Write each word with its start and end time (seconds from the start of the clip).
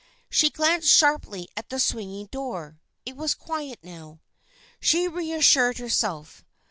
She 0.31 0.49
glanced 0.49 0.87
sharply 0.89 1.47
at 1.55 1.69
the 1.69 1.79
swinging 1.79 2.25
door. 2.25 2.79
It 3.05 3.15
was 3.15 3.35
quiet 3.35 3.77
now. 3.83 4.19
She 4.79 5.07
reassured 5.07 5.77
herself. 5.77 6.43